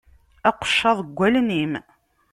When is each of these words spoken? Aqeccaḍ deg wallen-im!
Aqeccaḍ 0.49 0.97
deg 1.01 1.17
wallen-im! 1.17 1.73